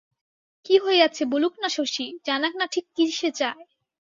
[0.65, 3.63] কী হইয়াছে বলুক না শশী, জানাক না ঠিক কী সে চায়।